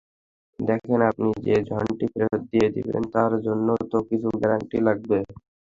দেখেন 0.59 0.99
আপনি 1.09 1.27
যে 1.45 1.55
ঋণটি 1.75 2.05
ফেরত 2.13 2.41
দিয়ে 2.51 2.67
দিবেন 2.75 3.03
তার 3.13 3.31
জন্য 3.45 3.67
তো 3.91 3.97
কিছু 4.09 4.27
গ্যারান্টি 4.39 4.77
লাগবে। 4.87 5.17